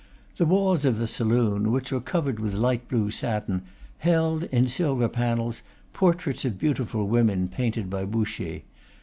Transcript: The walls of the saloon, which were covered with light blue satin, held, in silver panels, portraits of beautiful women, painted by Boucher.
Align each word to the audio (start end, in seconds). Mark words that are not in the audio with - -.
The 0.37 0.47
walls 0.47 0.83
of 0.83 0.97
the 0.97 1.05
saloon, 1.05 1.71
which 1.71 1.91
were 1.91 2.01
covered 2.01 2.39
with 2.39 2.55
light 2.55 2.89
blue 2.89 3.11
satin, 3.11 3.61
held, 3.99 4.45
in 4.45 4.67
silver 4.67 5.07
panels, 5.07 5.61
portraits 5.93 6.43
of 6.43 6.57
beautiful 6.57 7.07
women, 7.07 7.47
painted 7.47 7.87
by 7.87 8.05
Boucher. 8.05 8.61